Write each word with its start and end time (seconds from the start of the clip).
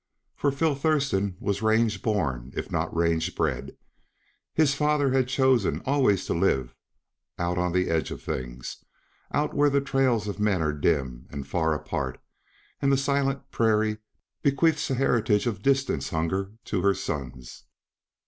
For 0.35 0.51
Phil 0.51 0.73
Thurston 0.73 1.37
was 1.39 1.61
range 1.61 2.01
born, 2.01 2.53
if 2.55 2.71
not 2.71 2.91
range 2.91 3.35
bred, 3.35 3.77
His 4.51 4.73
father 4.73 5.11
had 5.13 5.27
chosen 5.27 5.79
always 5.85 6.25
to 6.25 6.33
live 6.33 6.73
out 7.37 7.59
on 7.59 7.71
the 7.71 7.87
edge 7.87 8.09
of 8.09 8.19
things 8.19 8.83
out 9.31 9.53
where 9.53 9.69
the 9.69 9.79
trails 9.79 10.27
of 10.27 10.39
men 10.39 10.59
are 10.63 10.73
dim 10.73 11.27
and 11.29 11.47
far 11.47 11.75
apart 11.75 12.19
and 12.81 12.91
the 12.91 12.97
silent 12.97 13.51
prairie 13.51 13.99
bequeaths 14.41 14.89
a 14.89 14.95
heritage 14.95 15.45
of 15.45 15.61
distance 15.61 16.09
hunger 16.09 16.53
to 16.65 16.81
her 16.81 16.95
sons. 16.95 17.65